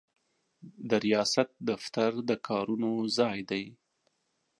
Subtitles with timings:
[0.89, 3.63] د ریاست دفتر د کارونو ځای دی.